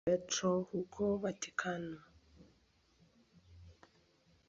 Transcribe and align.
Petro 0.07 0.51
huko 0.69 1.03
Vatikano. 1.23 1.97